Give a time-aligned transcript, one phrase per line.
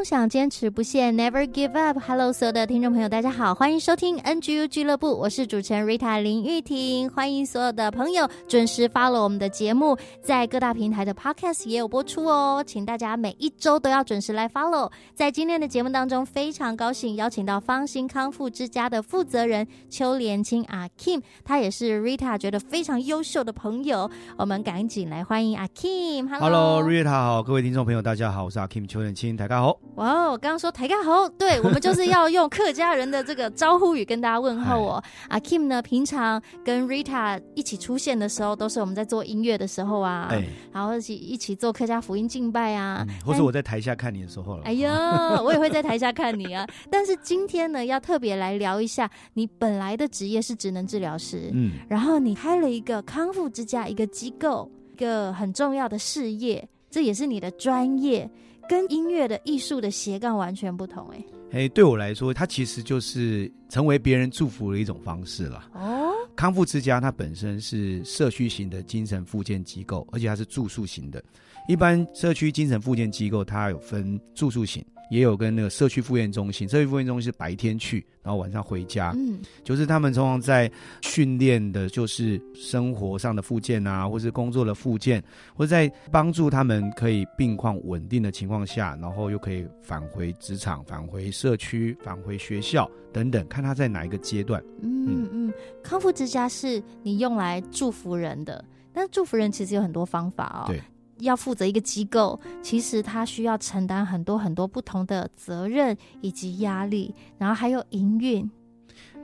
[0.00, 1.98] 梦想坚持不懈，Never give up。
[1.98, 7.10] Hello，所有的听众朋友，大家好，欢迎收听 NGU 俱乐部，我是主持人 Rita 林玉婷。
[7.10, 14.90] 欢迎所有的朋友准时 follow 我们的节目，在各大平台的 Podcast 也有播出哦，请大家每一周都要准时来 follow。
[15.14, 24.10] 在今天的节目当中，非常高兴邀请到芳心康复之家的负责人邱连青阿 Kim，他也是 Rita 觉得非常优秀的朋友。
[24.38, 26.26] 我们赶紧来欢迎阿 Kim。
[26.26, 29.78] Hello，Rita 好，各位听众朋友，大家好，我是阿 Kim 邱连青，大家好。
[29.96, 30.30] 哇哦！
[30.32, 35.02] 我刚刚说台家好，对，我们就是要用客家人的这个招呼语跟大家问候哦。
[35.28, 44.62] 阿 Kim 呢，平常跟 Rita 一起出现的时候，都是我们在做音乐的时候啊，哎，然后一起一起做客家福音敬拜啊，嗯、或是我在台下看你的时候了。
[44.64, 46.66] 哎呀， 我也会在台下看你啊。
[46.90, 58.30] 但是今天呢，要特别来聊一下，你本来的职业是职能治疗师，嗯，然后你开了一个康复之家，一个机构，一个很重要的事业，这也是你的专业。
[58.70, 61.16] 跟音乐的艺术的斜杠完全不同，欸，
[61.50, 65.68] 哎，哎，对我来说，它其实就是成为别人祝福的一种方式了。
[65.74, 71.20] 哦，康复之家它本身是社区型的精神复健机构，而且它是住宿型的。
[71.66, 74.84] 一般社区精神复健机构它有分住宿型。
[75.10, 79.12] 也有跟那个社区复健中心，社区复健中心是白天去，然后晚上回家。
[79.16, 80.70] 嗯，就是他们通常在
[81.02, 85.22] 训练的，就是生活上的复健啊，或是工作的复健，
[85.54, 94.62] 或者在帮助他们可以病况稳定的情况下，然后又可以返回职场、返回社区、返回学校等等，看他在哪一个阶段。
[94.80, 100.74] 嗯嗯，嗯，康复之家是你用来祝福人的，但是祝福人其实有很多方法哦。
[101.20, 108.48] 要负责一个机构，其实他需要承担很多很多不同的责任以及压力，然后还有营运。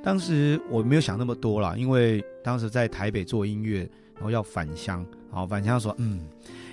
[0.02, 3.80] 当时我没有想那么多啦，因为当时在台北做音乐，
[4.14, 6.20] 然后要返乡，然后返乡说嗯。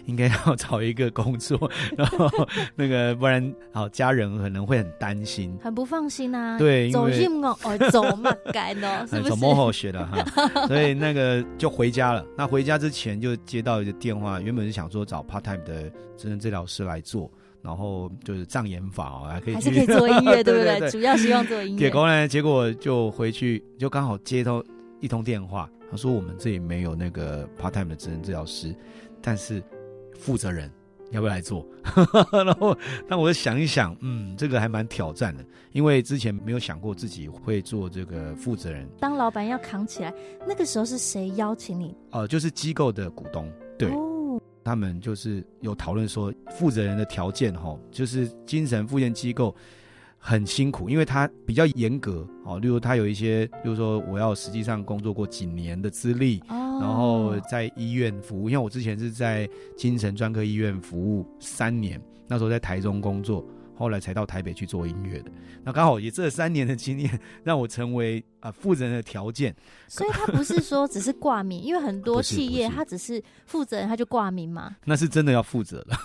[0.05, 2.29] 应该要找一个工作，然后
[2.75, 6.57] 那个不然，好家人可能会很担心，很不放心啊。
[6.57, 9.29] 对，走运哦， 哦，走嘛该呢， 是不是？
[9.29, 10.23] 走幕后学的哈，
[10.67, 12.25] 所以那个就回家了。
[12.37, 17.31] 那回家之前就接到一个电话，原本是想说找 part time 的职能治疗师来做，
[17.61, 20.89] 然后就是障眼法哦，还可以还是可以做音乐，对不对？
[20.91, 21.79] 主要希望做音乐。
[21.79, 24.63] 结果呢，结果就回去就刚好接到
[24.99, 28.75] 一通电话，他说我们这里没有那个 part time 的职能治疗师，
[29.21, 29.63] 但是。
[30.23, 30.71] 负责人
[31.11, 31.67] 要不要来做？
[32.31, 32.75] 然后，
[33.09, 38.87] 但我就想一想，嗯，这个还蛮挑战的，因为之前没有想过自己会做这个负责人。
[38.99, 40.13] 当老板要扛起来，
[40.47, 41.89] 那个时候是谁邀请你？
[42.11, 49.53] 哦、呃，就是机构的股东，对，哦、他们就是有讨论说，负责人的条件哈，就是精神复健机构
[50.25, 56.41] 很辛苦，因为他比较严格哦，例如他有一些，比如说我要实际上工作过几年的资历。
[56.47, 59.47] 哦然后在医院服务，因为我之前是在
[59.77, 63.45] 精神专科医院服务三年，那时候在台中工作，
[63.75, 65.31] 后来才到台北去做音乐的。
[65.63, 69.55] 那刚好也这三年的经验，让我成为啊负责人的条件。
[69.87, 74.75] 所以他不是说只是挂名，因为很多企业他只是负责人，他就挂名嘛。
[74.85, 75.95] 那是真的要负责的，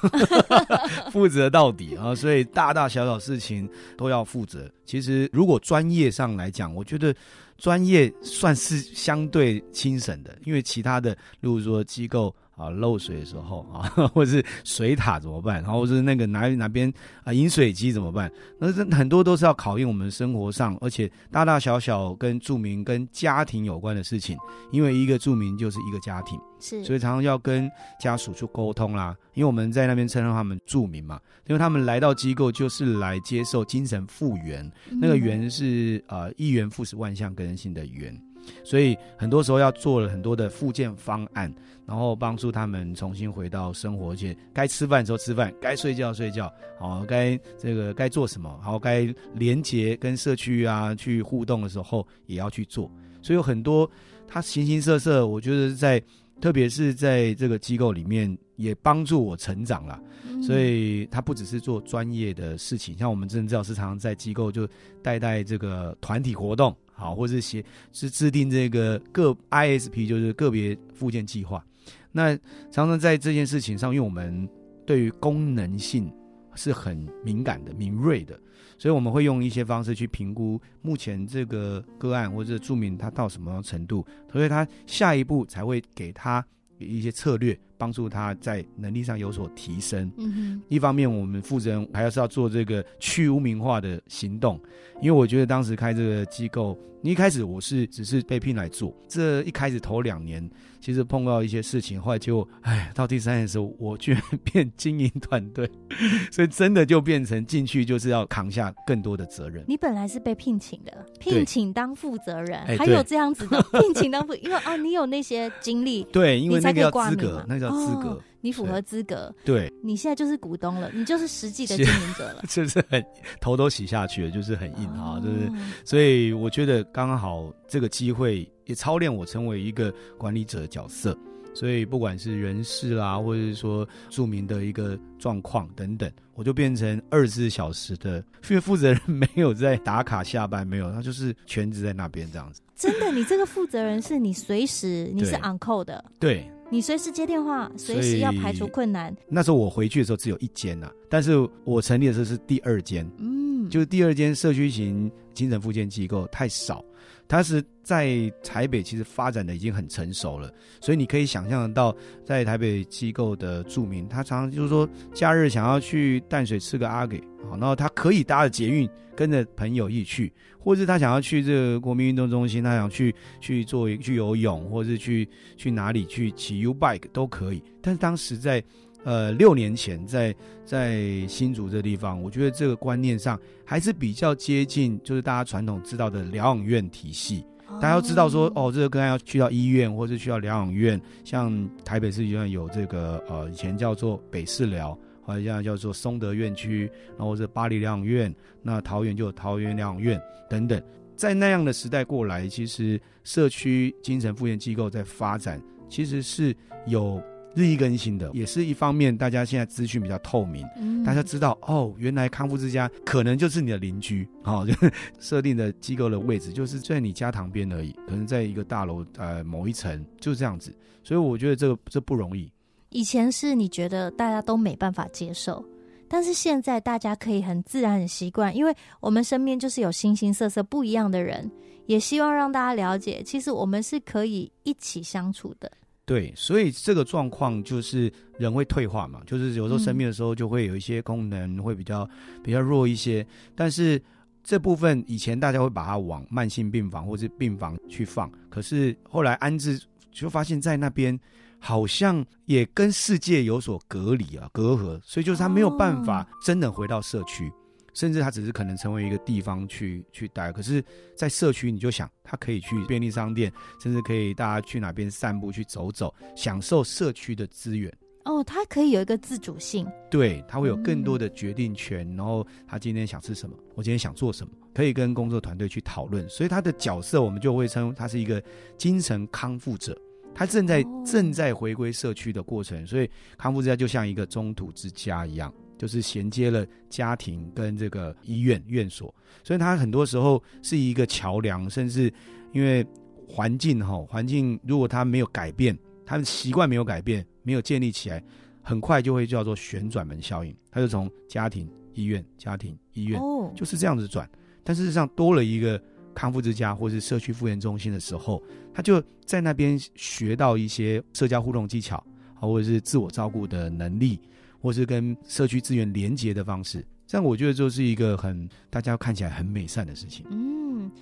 [1.11, 2.15] 负责到底啊！
[2.15, 4.71] 所以大大小小事情都要负责。
[4.85, 7.15] 其实如果专业上来讲，我觉得。
[7.61, 16.93] 专业算是相对轻省的，因为其他的，例如说机构啊漏水的时候啊，或者是水塔怎么办，然后或者是那个哪哪边
[17.23, 18.31] 啊饮水机怎么办？
[18.59, 24.37] 那这很多都是要考验我们生活上，而且大大小小跟住民跟家庭有关的事情，
[24.73, 26.39] 因为一个住民就是一个家庭。
[26.61, 38.21] 是，所以常常要跟家属去沟通啦，因为我们在那边称呼他们住民嘛，因为他们来到机构就是来接受精神复原，嗯、那个原是呃一元复始万象更新的元，
[38.65, 41.53] 所以很多时候要做了很多的复健方案，
[41.87, 52.91] 然后帮助他们重新回到生活，而且该吃饭的时候吃饭，该睡觉睡觉，好，该这个该做什么，好，该连接跟社区啊去互动的时候也要去做，
[53.23, 53.91] 所以有很多
[54.27, 56.03] 他形形色色，我觉得在。
[56.41, 60.01] 特别是在这个机构里面，也帮助我成长了。
[60.25, 64.65] 嗯、所以他不只是做专业的事情，像我们真的知道是常常在机构就
[65.03, 71.65] 带带这个团体活动，好，或是写是制定这个个 ISP，就是个别附件计划。
[72.11, 72.37] 那
[72.71, 74.49] 常常在这件事情上，因为我们
[74.85, 76.13] 对于功能性
[76.57, 78.39] 是很敏感的、敏锐的，
[78.77, 86.45] 所以我们会用一些方式去评估目前这个个案或者注明他到什么程度，所以他下一步才会给他
[86.79, 87.57] 一些策略。
[87.79, 90.11] 帮助他在能力上有所提升。
[90.19, 94.61] 嗯哼，一方面我们负责人还要是要做这个去污名化的行动，
[95.01, 100.47] 因为我觉得当时开这个机构，你一开始我是只是被聘来做，这一开始头两年
[100.81, 105.69] 其实碰到一些事情，后来就哎，到第三年的时候，我居然变经营团队，
[106.31, 109.65] 所以真的就变成进去就是要扛下更多的责任。
[109.69, 117.68] 你本来是被聘请的，聘请当负责人，还有这样子的聘请当负，因为啊，你有那些经历， 对，因为那个要资格，那个。
[117.71, 123.05] 资格、哦，你符合资格，对，你现在就是股东了，你就是实际的经营者了， 就是很
[123.41, 125.53] 头都洗下去了，就是很硬啊，就是，哦、
[125.85, 131.17] 所以我觉得刚刚好这个机会也操练我成为一个管理者的角色，
[131.55, 138.19] 所以不管是人事啦，或者是说著名的一个状况等等，我就变成二十四小时的，
[138.49, 142.61] 因为负责人没有在打卡下班，没有，他就是全职在那边这样子。
[142.77, 146.49] 真的，你这个负责人是你随时你是 on call 的，对。
[146.71, 149.15] 你随时接电话，随时要排除困难。
[149.27, 156.85] 那时候我回去的时候只有一间呐、啊，但是我成立的时候是第二间，嗯，就是第二间社区型精神复健机构太少，
[157.29, 161.95] 它是在台北其实发展的已经很成熟了，所以你可以想象得到，
[162.25, 170.33] 在台北机构的住民，他常常就是说假日想要去淡水吃个阿给，好，然后他可以搭着捷运跟着朋友一起去。
[170.61, 175.27] 或是他想要去这个国民运动中心，他想去去做去游泳，或是去
[175.57, 177.63] 去哪里去骑 U bike 都可以。
[177.81, 178.63] 但是当时在
[179.05, 180.35] 呃六年前在
[180.65, 187.45] 在新竹这地方，我觉得这个观念上还是比较接近，就是大家传统知道的疗养院体系。
[187.81, 194.99] 大家要知道说，哦，这个个案要去到医院，或是去到疗养院，像台北市医院有这个呃以前叫做北市疗。
[195.21, 200.19] 好像叫做松德院区，然后是巴黎疗养院，那桃园就有桃园疗养院
[200.49, 200.83] 等等。
[201.17, 206.57] 在那样的时代过来，其实社区精神复健机构在发展，其实是
[206.87, 207.23] 有
[207.55, 208.31] 日益更新的。
[208.33, 214.75] 也是一方面，大家现在资讯比较透明，嗯、大家知道哦，原来康复之家可能就是你的邻居，好、哦， 就
[215.19, 220.75] 设定的机构的位置就是在你家旁边而已，可能在一个大楼呃某一层，就这样子。
[221.03, 222.53] 所以我觉得这个这不容易。
[222.91, 225.65] 以前是你觉得大家都没办法接受，
[226.09, 231.51] 但是现在大家可以很自然、很习惯，因为我们身边就是有形形色色不一样的人，
[231.87, 235.71] 也希望让大家了解，其实我们是可以一起相处的。
[236.09, 242.09] 对，所以这个状况就是人会退化嘛，就是有时候生病的时候就会有一些功能会比较
[242.43, 243.25] 比较弱一些，
[243.55, 244.03] 但是
[244.43, 251.21] 这部分以前大家会把它往慢性病房或是病房去放，可是后来安置就发现，在那边。
[251.61, 257.58] 好像也跟世界有所隔离啊，隔阂，所以就是他没有办法真的回到社区，oh.
[257.99, 260.53] 甚至他只是可能成为一个地方去去待。
[260.53, 260.81] 可是，
[261.17, 263.53] 在社区，你就想他可以去便利商店，
[263.83, 267.93] 甚至可以大家去哪边散步、去走走，享受社区的资源。
[268.25, 272.09] 哦，oh, 他可以有一个自主性，对，他会有更多的决定权。
[272.13, 276.29] 嗯、然后他今天想吃什么，我今天想做什么，可以跟工作团队去讨论。
[276.29, 278.41] 所以他的角色，我们就会称他是一个
[278.77, 280.01] 精神康复者。
[280.35, 292.13] 他正在正在回归社区的过程，所以康复之家就像一个中途之家一样，就是衔接了家庭跟这个医院院所，所以他很多时候是一个桥梁，甚至
[292.53, 292.85] 因为
[293.27, 298.23] 环境哈，环境如果他没有改变，他的习惯没有改变，没有建立起来，
[298.61, 303.19] 很快就会叫做旋转门效应，他就从家庭医院、家庭医院，
[303.55, 304.29] 就是这样子转，
[304.63, 305.81] 但事实上多了一个。
[306.15, 308.43] 康复之家或是社区复原中心的时候，
[308.75, 311.97] 他就在那边学到一些社交互动技巧，
[312.35, 314.19] 啊，或者是自我照顾的能力，
[314.61, 316.85] 或是跟社区资源连接的方式。
[317.07, 320.27] 这样我觉得就是一个很大家看起来很美善的事情。
[320.31, 320.58] 嗯，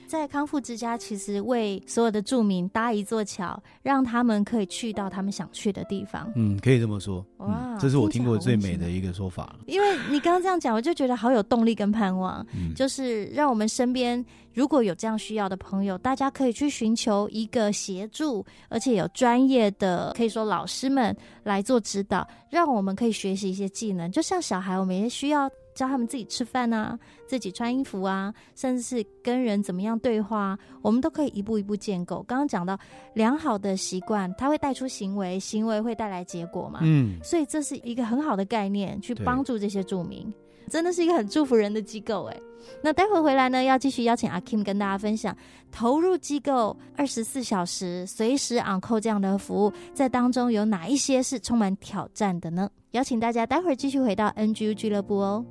[0.07, 6.31] 在康复之家，其实为所有的住民搭一座桥，让他们可以去到他们想去的地方。
[6.37, 7.25] 嗯，可以这么说。
[7.39, 9.57] 哇、嗯，这是我听过最美的一个说法。
[9.67, 12.47] 因为你刚刚这样讲，我就觉得好有动力跟盼望。
[12.55, 24.11] 嗯，就是让我们身边如果有这样需要的朋友，大家可以去寻求一个协助，而且有专业的可以说老师们来做指导，让我们可以学习一些技能。
[24.11, 25.51] 就像小孩，我们也需要。
[25.77, 32.25] 教他们自己吃饭啊，自己穿衣服啊，甚至是跟人怎么样对话，我们都可以一步一步建构。
[32.27, 32.77] 刚刚讲到
[33.15, 36.81] 良好的习惯，它会带出行为，行为会带来结果嘛？
[36.83, 40.33] 嗯，所以这是一个很好的概念，去帮助这些住民。
[40.69, 42.37] 真的是一个很祝福人的机构哎，
[42.83, 45.37] 那待会回来呢，要继续邀请阿 Kim 跟大家分享
[45.71, 52.69] 投入机构二十四小时随时 on call 这样的服务，在当中有哪一些是充满挑战的呢？
[52.91, 55.45] 邀请大家待会儿继续回到 NGU 俱乐部哦。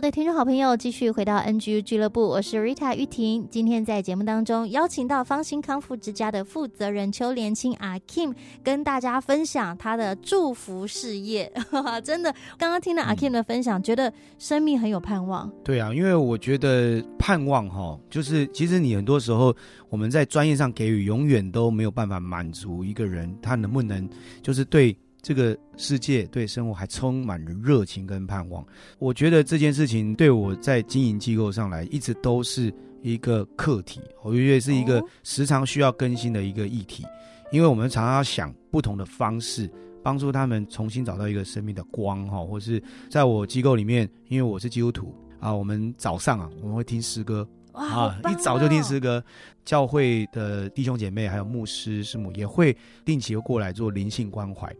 [0.00, 3.46] 所有的听众好朋友，继续回到 NGU 俱乐部，我是 Rita 玉婷。
[3.50, 11.52] 今天在节目当中邀请到芳心康复之家的负责人邱连青阿 Kim，跟大家分享他的祝福事业。
[12.02, 15.52] 真的，刚刚听了阿 Kim 的分享，嗯，觉得生命很有盼望。
[15.62, 19.54] 对啊，因为我觉得盼望哈，就是其实你很多时候
[19.90, 24.08] 我们在专业上给予，永远都没有办法满足一个人，他能不能
[24.40, 24.96] 就是对。
[25.22, 28.62] 这个世界对生活还充满了热情跟盼望，
[28.98, 37.06] 我觉得这件事情对我在经营机构上来一直都是一个课题，我觉得是一个时常需要更新的一个议题，
[37.50, 39.68] 因为我们常常要想不同的方式
[40.02, 47.48] 帮助他们重新找到一个生命的光哈，或是在我机构里面，因为我是基督徒啊，我们早上啊我们会听诗歌。
[47.72, 49.24] 啊，一早就听诗歌，
[49.64, 54.70] 教会的弟兄姐妹还有牧师师母也会定期过来做灵性关怀。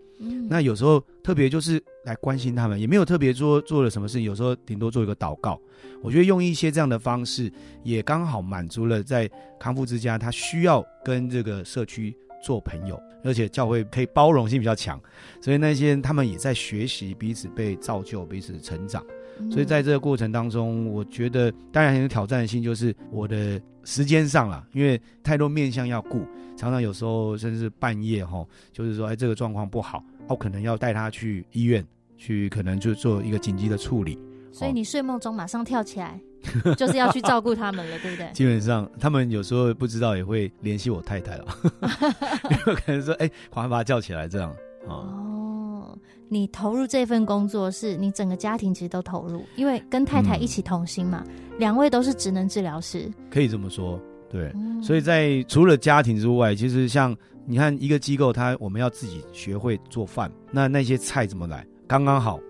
[0.49, 5.59] 那有时候特别就是来关心他们，也没有特别做做了什么事情，有时候顶多做一个祷告。
[6.03, 7.51] 我觉得用一些这样的方式，
[7.83, 15.01] 也刚好满足了在康复之家他需要跟这个社区做朋友，而且教会可以包容性比较强，
[15.41, 19.05] 所以那些他们也在学习彼此被造就，彼此成长。
[19.51, 31.85] 所以在这个过程当中，我觉得当然很有挑战性，就是我的时间上了，因为太多面向要顾，常常有时候甚至半夜哈，就是说哎这个状况不好，我可能要带他去医院
[32.19, 34.19] 去，可能就做一个紧急的处理。
[34.53, 36.21] 所以你睡梦中马上跳起来，
[36.77, 38.31] 就是要去照顾他们了，对不对？
[38.35, 41.47] 基本上他们有时候不知道也会联系我太太了，
[42.67, 44.51] 有可能说哎，赶快把他叫起来这样
[44.87, 44.91] 啊。
[44.91, 45.27] 哦
[46.31, 51.25] 你投入这份工作，是你整个家庭其实都投入，因为跟太太一起同心嘛，
[51.59, 54.51] 两、嗯、位都是职能治疗师，可以这么说，对。
[54.55, 61.67] 嗯、所以在除了家庭之外，其实像你看一个机构，它我们要自己学会做饭，那那些菜怎么来？
[61.87, 62.41] 刚刚好。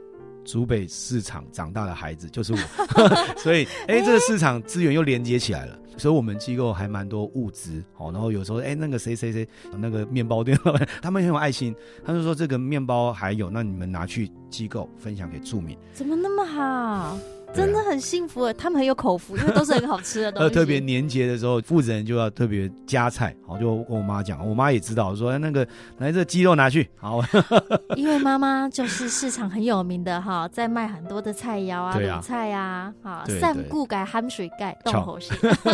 [0.42, 2.58] 竹北市场长大的孩子就是我，
[3.36, 17.18] 所以哎、欸，这个市场资源又连接起来了，所以我们机构还蛮多物资，好，然后有时候哎、欸，那个谁谁谁，那个面包店老板， 他们很有爱心，他就说这个面包还有，那你们拿去机构分享给住民，怎么那么好？
[17.52, 20.50] 真的很幸福啊，他们很有口福，因为都是很好吃的东西。
[20.54, 25.66] 特别年节的时候，负责人就要特别加菜，好，就跟我妈讲，我妈也知道，说那个
[25.98, 27.20] 来这鸡肉拿去，好。
[27.96, 35.18] 因为妈妈就是市场很有名的哈，在卖很多的菜肴啊、卤菜啊，啊，散固改含水钙，动口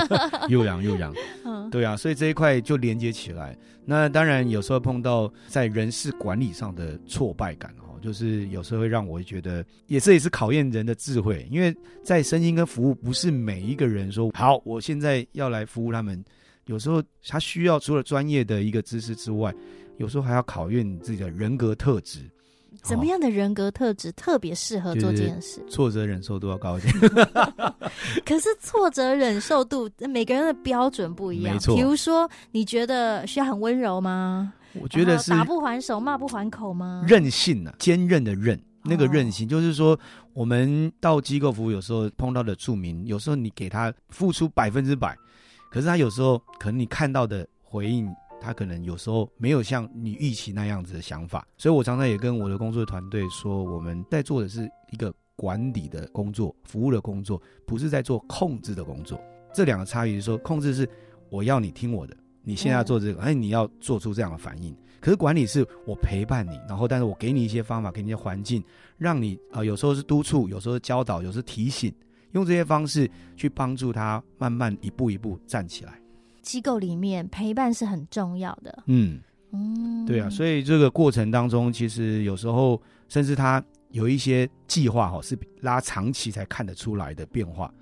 [0.46, 1.14] 性，又痒又痒，
[1.70, 3.56] 对啊，所以这一块就连接起来。
[3.84, 7.82] 那当然有时候碰到在人事管理上的挫败感哦。
[8.02, 16.22] 就是有时候会让我觉得，也是也是考验人的智慧，因为在声音跟服务，不是每一个人说好，我现在要来服务他们。
[16.66, 19.52] 有时候他需要除了专业的一个知识之外，
[19.96, 22.20] 有时候还要考验你自己的人格特质。
[22.82, 25.64] 怎么样的人格特质特别适合做这件事？
[25.68, 26.94] 挫折忍受度要高一点。
[28.24, 31.56] 可是挫折忍受度每个人的标准不一样。
[31.66, 34.52] 比如说，你觉得需要很温柔吗？
[34.80, 37.02] 我觉得是打不还手，骂不还口吗？
[37.08, 39.98] 任性啊，坚韧的韧，那个韧性，就是说，
[40.34, 45.16] 我们到机构服务，有时候碰到的住民，有时候你给他付出百分之百，
[45.70, 48.06] 可是他有时候可能你看到的回应，
[48.40, 51.46] 他可能有时候没有像你预期那样子的想法。
[51.56, 59.20] 所以我常常也跟我的工作团队说，我们在做的是一个管理的工作，服务的工作，不是在做控制的工作。
[59.52, 60.88] 这两个差异是说，控制是
[61.30, 62.16] 我要你听我的。
[62.42, 64.76] 你现在要做这个，哎，你要做出这样的反应。
[65.00, 68.62] 可是管理是我陪伴你，然后但是我给你一些方法，给你一些环境，
[68.96, 71.92] 让你啊、呃，有时候是督促，有时候是教导，有时候提醒，
[72.32, 76.00] 用这些方式去帮助他慢慢一步一步站起来。
[76.46, 78.84] 机构里面陪伴是很重要的。
[78.86, 79.18] 嗯
[79.52, 87.72] 嗯，对啊，所以这个过程当中，其实有时候甚至他有一些计划哈，是拉长期才看得出来的变化。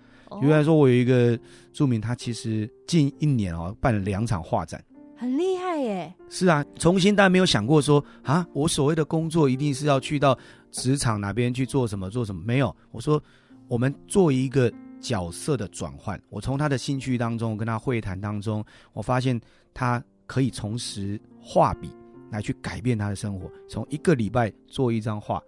[0.40, 1.38] 比如来说，我有一个
[1.72, 4.82] 著名，他其实近一年哦办了两场画展，
[5.16, 6.12] 很厉害耶。
[6.28, 10.36] 是啊，重新当然没有想过说啊，我所谓的工作一定是要去到
[10.70, 12.74] 职场哪边去做什么做什么，没有。
[12.90, 13.22] 我说
[13.68, 14.72] 我们做一个
[15.04, 19.38] 角色的转换，我从他的兴趣当中跟他会谈当中，我发现
[19.74, 21.90] 他可以重拾画笔
[22.30, 25.42] 来去改变他的生活，从一个礼拜做一张画。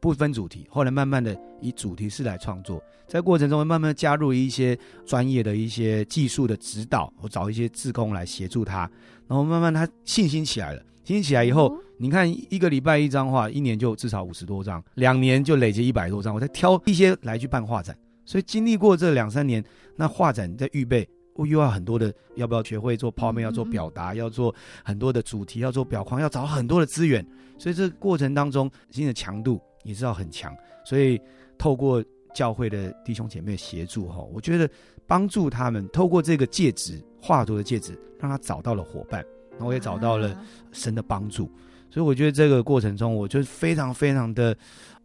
[0.00, 8.88] 不分主题，后来慢慢的以主题式来创作，在过程中慢慢加入一些专业的一些技术的指导，我找一些志工来协助他，
[9.26, 19.64] 然后慢慢他信心起来了，信心起来以后，你看一个礼拜一张画，一年就至少五十多张，两年就累积一百多张，我再挑一些来去办画展，所以经历过这两三年，
[19.96, 24.54] 那画展在预备，我又要很多的，要不要学会做泡面，要做表达，要做
[24.84, 29.58] 很多的主题，要做表框，要找很多的资源，所以这个过程当中，新的强度。
[29.84, 30.54] 也知道很强，
[30.84, 31.18] 所以
[31.56, 32.04] 透过
[32.34, 34.68] 教会的弟兄姐妹协助哈，我觉得
[35.06, 40.36] 帮助他们透过这个戒指画图的戒指，让他找到了伙伴，然后也找到了
[40.72, 41.50] 神的帮助，
[41.90, 44.56] 所以我觉得这个过程中，我就非常非常的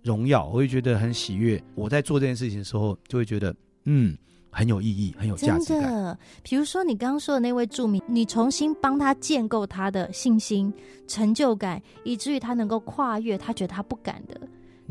[0.02, 1.62] 荣耀，我会觉得很喜悦。
[1.75, 4.18] 我在做这件事情的时候，就会觉得嗯。
[4.56, 5.66] 很有意义，很有价值。
[5.66, 10.72] 真的，比如说你刚刚说的那位著名，你重新帮他建构他的信心、
[11.08, 14.40] 成就感，以至于他能够跨越他觉得他不敢的，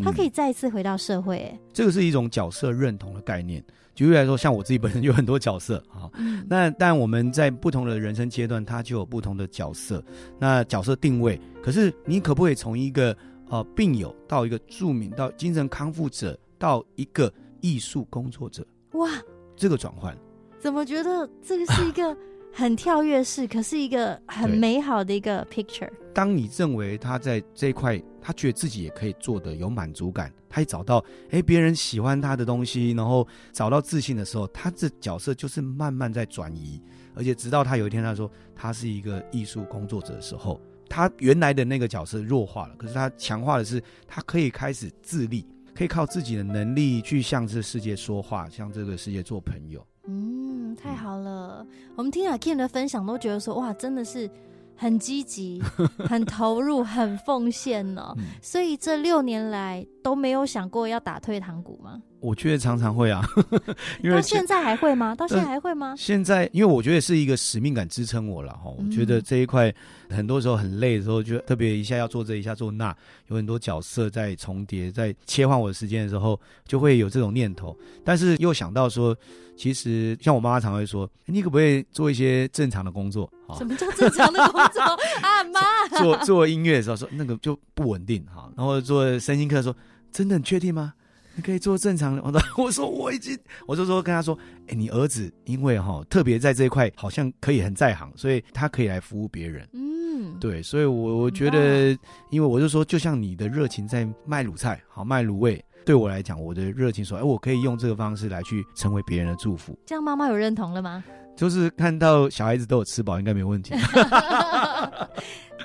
[0.02, 1.38] 他可以再一次回到社会。
[1.38, 3.62] 哎、嗯，这个是一种角色认同的概念。
[3.94, 10.02] 举例来说，像我自己本身有很多角色啊，嗯、那但我们在不同的人生阶段，他就有不同的角色。
[10.38, 13.14] 那角色定位，可是你可不可以从一个
[13.50, 18.66] 呃病友到一个著名，到精神康复者，到一个艺术工作者？
[18.92, 19.08] 哇！
[19.54, 20.16] 这个转换，
[20.58, 22.16] 怎么觉得这个是一个
[22.50, 25.90] 很跳跃式，可是一个很美好的一个 picture？
[26.14, 36.80] 当你认为他在这一块，他觉得自己也可以做得有满足感，他也找到哎别人喜欢他的东西，然后找到自信的时候，他这角色就是慢慢在转移，
[37.14, 45.46] 而且直到他有一天他说他是一个艺术工作者的时候，他原来的那个角色弱化了，可是他强化的是他可以开始自立。
[45.74, 49.82] 可以靠自己的能力去向这个世界说话，向这个世界做朋友。
[50.06, 51.66] 嗯，太好了。
[51.96, 54.30] 我们听阿 Kim 的分享，都觉得说哇，真的是
[54.76, 55.62] 很积极、
[56.08, 62.02] 很投入、很奉献呢、所以这六年来都没有想过要打退堂鼓吗？
[62.22, 63.20] 我觉得常常会啊，
[64.00, 65.12] 因为到现在还会吗？
[65.14, 65.88] 到现在还会吗？
[65.90, 68.70] 呃、现在，因为我觉得是一个使命感支撑我了哈。
[68.70, 69.74] 我觉得这一块
[70.08, 77.76] 很多时候很累的时候，就特别一下要做这一下做那，有很多角色在重叠，在切换我的时间的时候，就会有这种念头。
[78.04, 79.16] 但是又想到说，
[79.56, 83.28] 其实像我妈妈常会说，你可不可以做一些正常的工作？
[83.58, 84.80] 什么叫正常的工作
[85.20, 85.42] 啊？
[85.52, 85.60] 妈，
[85.98, 89.74] 做做音乐的时候说那个就不稳定哈，然后做身心课说，
[90.12, 90.94] 真的很确定吗？
[91.34, 99.66] 你可以做正常的， 我说我说我已经，我就说跟他说，哎、欸，你儿子因为哈特别在这一块好像可以很在行，所以他可以来服务别人。
[99.72, 101.96] 嗯，对，所以我我觉得，
[102.30, 109.76] 因为我就说，就像你的热情在卖卤菜，好卖卤味，对我来讲，我的热情说，哎、欸，我可以用这个方式来去成为别人的祝福。
[109.86, 111.02] 这样妈妈有认同了吗？
[111.34, 113.74] 就是看到小孩子都有吃饱，应该没问题。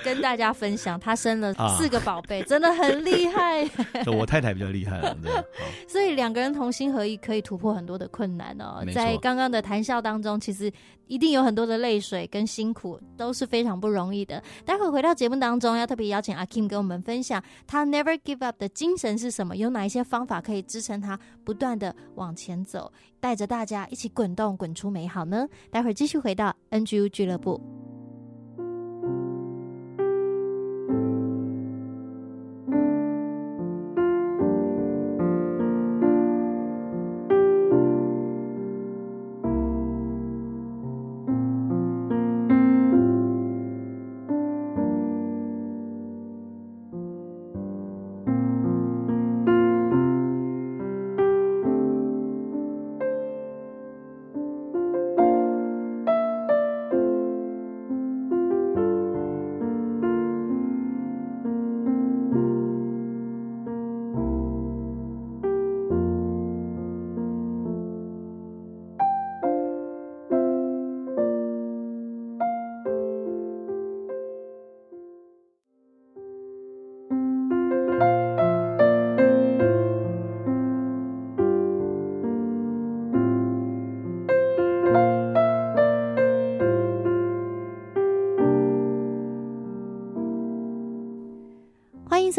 [0.04, 3.68] 跟大家分享，他生了四个宝贝，啊、真的很厉害。
[4.06, 5.16] 我太太比较厉害了，
[5.88, 8.82] 所以两个人同心合意，可以突破很多的困难哦。
[8.94, 10.72] 在刚刚的谈笑当中，其实
[11.08, 14.40] 一定有很多的泪水跟辛苦，都是非常不容易的。
[14.64, 22.90] 待会回到节目当中，要特别邀请阿 Kim 跟我们分享他 Never Give Up 的精神是什么，有哪一些方法可以支撑他不断的往前走，
[23.20, 25.46] 带着大家一起滚动滚出美好呢？
[25.70, 27.60] 待会儿继续回到 NGU 俱乐部。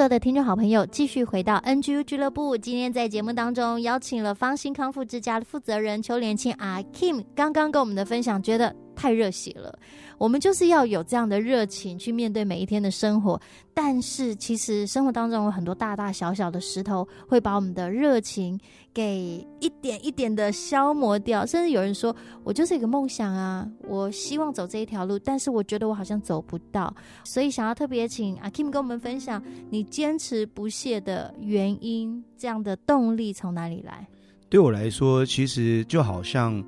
[0.10, 2.58] 的听众好朋友继续回到 NGU 俱乐部。
[2.58, 9.78] 今天在节目当中邀请了芳心康复之家的负责人邱连青阿 Kim，刚刚跟我们的分享，觉得太热血了。
[10.20, 13.42] 我们就是要有这样的热情去面对每一天的生活，
[13.74, 18.60] 但是其实生活当中有很多大大小小的石头，会把我们的热情
[18.94, 21.46] 给一点一点的消磨掉。
[21.46, 34.06] 甚至有人说，我就是一个梦想啊，我希望走这一条路，但是我觉得我好像走不到，所以想要特别请阿 Kim 跟我们分享你坚持不懈的原因，这样的动力从哪里来？
[34.50, 36.62] 对我来说，其实就好像，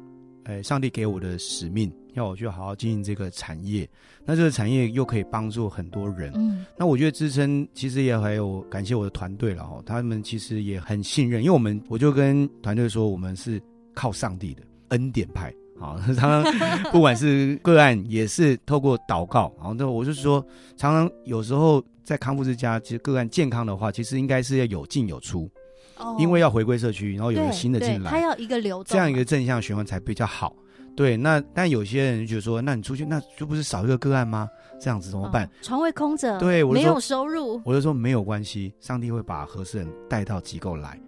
[0.45, 1.91] 哎，上帝给我的使命。
[2.13, 3.89] 要我去好好经营这个产业，
[4.25, 6.31] 那这个产业又可以帮助很多人。
[6.35, 13.61] 嗯，那我觉得支撑其实也还有感谢我的团队了哈，他们其实也很信任，因为我们我就跟团队说，我们是
[13.93, 16.03] 靠上帝的恩典派啊。
[16.15, 19.53] 常常不管是个案，也是透过祷告。
[19.57, 20.45] 然后那我就是说，
[20.75, 25.49] 常常有时候在康复之家，其实个案健康的话，其实应该是要有进有出，
[25.97, 30.53] 哦，因为要回归社区，然后有个新的进来，他要一个流动，这样一个正向循环才比较好。
[30.95, 34.49] 对，那但有些人就觉得说，那你出去，那就不是少一个个案吗？
[34.79, 35.45] 这样子怎么办？
[35.45, 37.61] 哦、床位空着，对，我没有收入。
[37.63, 40.99] 我就说没有关系，上帝会把合适人带到机构来。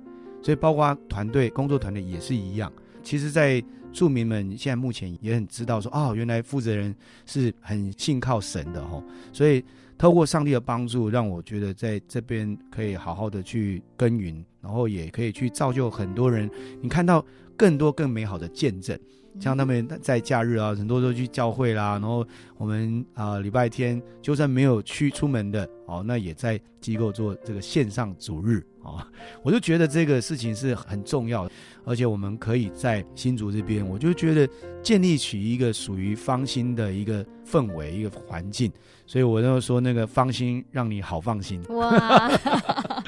[0.42, 2.72] 所以包括团队、工作团队也是一样。
[3.02, 9.04] 其实，在住民们现在目前也很知道说，哦，原来负责人是很信靠神的哈。
[9.32, 9.64] 所以
[9.98, 16.50] 透过上帝的帮助，让我觉得在这边可以好好的去耕耘，然后也可以去造就很多人。
[16.82, 17.24] 你看到
[17.58, 18.98] 更多更美好的见证。
[19.40, 21.94] 像他们在假日啊，很多都去教会啦。
[21.94, 22.26] 然后
[22.58, 29.08] 我们啊，礼拜天就算没有去出门的哦，那也在机构做这个线上主日啊。
[29.42, 31.52] 我就觉得这个事情是很重要的，
[31.86, 34.48] 而且我们可以在新竹这边，我就觉得
[34.82, 38.72] 建立起一个属于芳心的一个氛围、一个环境。
[39.06, 41.62] 所以我就说那个芳心让你好放心。
[41.70, 42.32] 哇！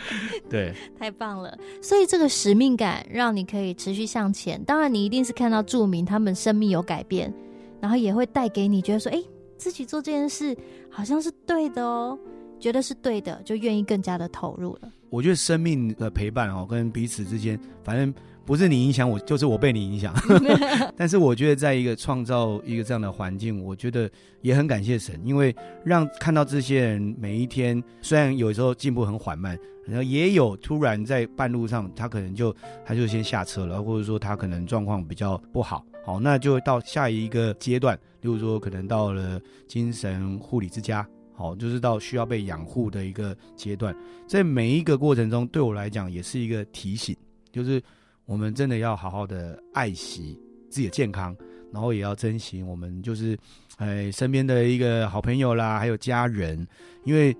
[0.49, 1.57] 对，太棒了！
[1.81, 4.63] 所以这个使命感让你可以持续向前。
[4.63, 7.33] 当然，你一定是看到著名他们生命有改变，
[7.79, 9.21] 然后也会带给你觉得说，哎，
[9.57, 10.55] 自己做这件事
[10.89, 12.17] 好像是对的哦，
[12.59, 14.91] 觉得是对的，就愿意更加的投入了。
[15.09, 18.13] 我觉得生命的陪伴哦，跟彼此之间，反正。
[18.45, 20.13] 不是你影响我，就是我被你影响。
[20.95, 24.09] 但是我觉得，在一个创造一个这样的环境，我觉得
[24.41, 25.53] 也很感谢神，因为
[25.83, 32.55] 让看到这些人每一天，虽然有时候进步很缓慢，然后也有突然在半路上，他可能就
[32.85, 41.03] 他就先下车了，或者说他可能状况比较不好，好，那就到下一个阶段，例如说可能到了精神护理之家，
[41.33, 43.95] 好，就是到需要被养护的一个阶段。
[44.27, 47.17] 在每一个过程中，对我来讲也是一个提醒，
[47.51, 47.81] 就是。
[48.25, 51.35] 我们真的要好好的爱惜自己的健康，
[51.71, 53.37] 然后也要珍惜我们就是，
[53.77, 56.67] 哎，身边的一个好朋友啦，还有家人，
[57.03, 57.35] 因为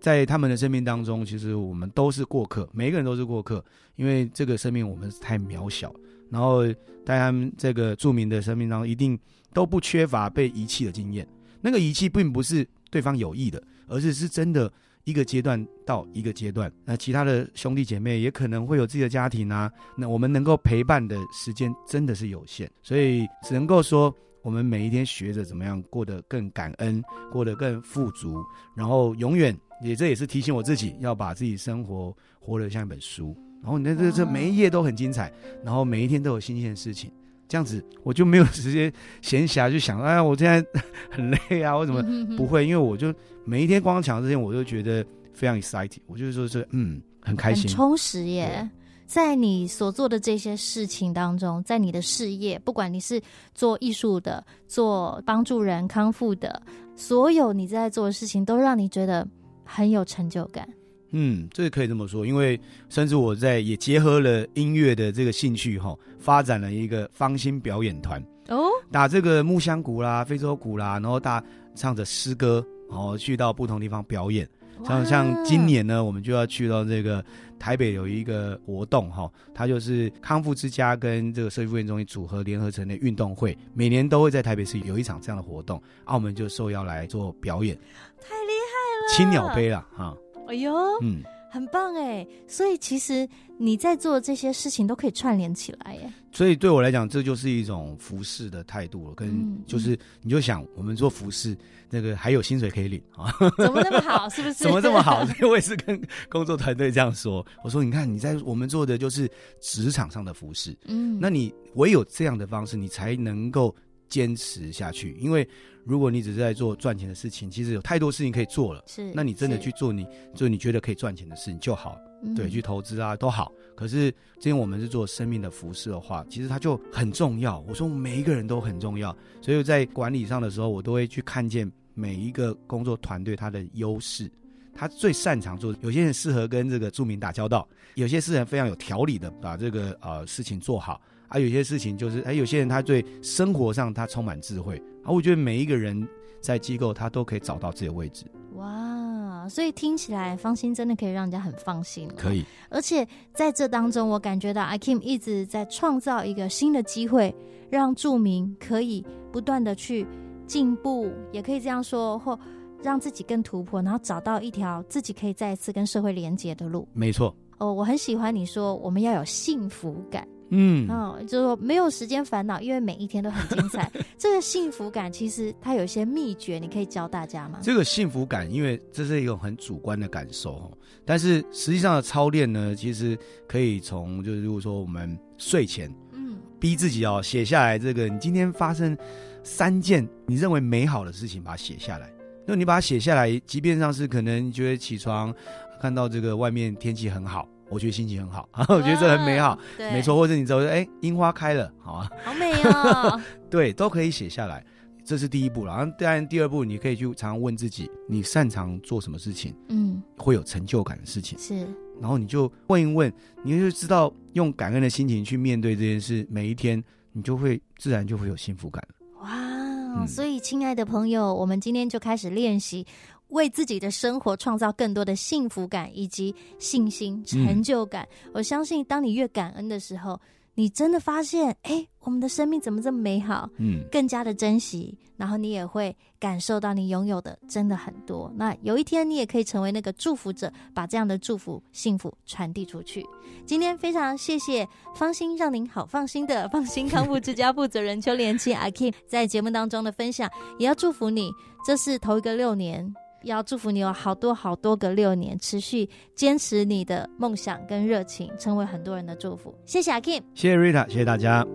[0.00, 3.64] 在他们的生命当中，其实我们都是过客，每一个人都是过客，
[3.96, 5.94] 因为这个生命我们是太渺小，
[6.30, 6.66] 然后
[7.04, 9.18] 在他们这个著名的生命当中，一定
[9.52, 11.26] 都不缺乏被遗弃的经验。
[11.60, 14.72] 那个遗弃并不是对方有意的，而是是真的。
[15.04, 19.70] 一个阶段到一个阶段，那其他的兄弟姐妹也可能会有自己的家庭啊。
[19.96, 28.44] 那我们能够陪伴的时间真的是有限，所以只能够说，我们每一天学着怎么样过得更感恩，过得更富足，
[28.76, 33.36] 然后永远也这也是提醒我自己，要把自己生活活得像一本书。
[33.62, 35.32] 然后你的这这每一页都很精彩，
[35.64, 37.10] 然后每一天都有新鲜的事情。
[37.50, 38.90] 这样子我就没有时间
[39.22, 40.64] 闲暇就想，哎呀，我现在
[41.10, 42.00] 很累啊，我怎么
[42.36, 42.64] 不会？
[42.64, 43.12] 因为我就
[43.44, 48.70] 每一天光想这些，我就觉得非常 exciting，我就是说是嗯，很开心，很充实耶。
[49.04, 53.20] 在你所做的这些事情当中，在你的事业，不管你是
[53.52, 56.62] 做艺术的，做帮助人康复的，
[56.94, 59.26] 所有你在做的事情，都让你觉得
[59.64, 60.68] 很有成就感。
[61.12, 68.22] 嗯，这个可以这么说，因为甚至我在也结合了音乐的这个兴趣哈，发展了一个芳心表演团。
[68.48, 71.42] 哦，打这个木箱鼓啦、非洲鼓啦，然后大
[71.74, 74.48] 唱着诗歌，然后去到不同地方表演。
[74.84, 77.22] 像像今年呢，我们就要去到这个
[77.58, 87.76] 台北有一个活动哈，它就是康复之家跟这个社区复健中心组合联合成的运动会，每年都会在台北市有一场这样的活动，澳门就受邀来做表演，
[88.22, 90.16] 太厉害了，青鸟杯了哈。
[90.50, 92.26] 哎呦，嗯，很棒哎！
[92.48, 96.12] 所以其实你在做这些事情都可以串联起来耶。
[96.32, 99.14] 所以对我来讲，这就是一种服侍的态度了。
[99.14, 101.56] 跟就是，你就想我们做服侍，
[101.88, 103.32] 那个还有薪水可以领啊？
[103.58, 104.28] 怎么那么好？
[104.28, 104.54] 是不是？
[104.64, 105.24] 怎么这么好？
[105.26, 107.46] 所以我也是跟工作团队这样说。
[107.62, 113.74] 我说，你看你在我们做的就是职场上的服侍，嗯，那你唯有这样的方式，你才能够
[114.10, 115.16] 坚持下去。
[115.18, 115.48] 因为
[115.84, 118.84] 如果你只是在做赚钱的事情，其实有太多事情可以做了。
[118.86, 121.98] 是，那你真的去做你就你觉得可以赚钱的事情就好。
[122.22, 123.50] 嗯、对，去投资啊都好。
[123.74, 127.60] 可是今天我们是做生命的服饰的话，其实它就很重要。
[127.60, 134.30] 我说每一个人都很重要，所以在管理上的时候，我都会去看见每一个工作团队它的优势。
[134.72, 146.06] 他最擅长做，有些人适合跟这个著名打交道，有些是人非常有条理的把这个呃事情做好，啊，有些事情就是哎，有些人他对生活上他充满智慧，啊，我觉得每一个人
[146.40, 148.26] 在机构他都可以找到自己的位置。
[148.56, 152.06] 哇，所以听起来芳心真的可以让人家很放心。
[152.14, 157.34] 可以，而且在这当中，我感觉到阿 Kim 一直在创造一个新的机会，
[157.70, 160.06] 让住民可以不断的去
[160.46, 162.38] 进步，也可以这样说或。
[162.82, 166.88] 让自己更突破，然后找到一条自己可以再一次跟社会连接的路。
[166.94, 167.36] 没错。
[167.60, 170.26] 哦，我很喜欢你说我们要有幸福感。
[170.52, 173.88] 嗯，哦，就是说没有时间烦恼，因为每一天都很精彩。
[174.18, 177.60] 这个幸福感其实它有一些秘诀，你可以教大家吗？
[177.62, 180.68] 这个幸福感，因为这是一种很主观的感受，
[181.04, 188.96] 但是实际上的操练呢，其实可以从就是如果说我们睡前，嗯，逼自己哦写下来这个你今天发生
[189.44, 192.10] 三件你认为美好的事情，把它写下来。
[192.44, 195.32] 那你把它写下来，即便上是可能你觉得起床
[195.80, 200.14] 看到这个外面天气很好，我觉得心情很好， 啊、我觉得这很美好，对，没错。
[200.14, 204.64] 或者你走，哎，樱花开了，好啊，好美哦， 对，都可以写下来，
[205.04, 205.64] 这是第一步。
[205.64, 209.54] 然后当然第二步，你可以去常常问自己，你擅长做什么事情？
[209.68, 211.66] 嗯，会有成就感的事情是。
[212.00, 213.12] 然后你就问一问，
[213.42, 218.82] 你就知道用感恩的心情去面对这件事，每一天你就会自然就会有幸福感。
[219.22, 222.86] 嗯、所以，亲爱的朋友，我们今天就开始练习，
[223.30, 228.06] 为自己的生活创造更多的幸福感以及信心、成就感。
[228.24, 230.20] 嗯、我相信，当你越感恩的时候，
[230.54, 233.48] 你真的发现，哎，我们的生命怎么这么美好？
[233.58, 238.30] 嗯，更加的珍惜，然后你也会感受到你拥有的真的很多。
[238.36, 243.06] 那有一天，你也可以成为那个祝福者，把这样的祝福、幸福传递出去。
[243.46, 251.32] 今天非常谢谢芳心，让您好放心的放心康复之家负责人邱连青阿 Kim 在节目当中的分享，也要祝福你，
[251.64, 252.92] 这是头一个六年。
[253.22, 259.54] 要祝福你有好多好多个六年，持续坚持你的梦想跟热情，成为很多人的祝福。
[259.64, 261.46] 谢谢阿 Kim，谢谢 Rita，谢谢大家。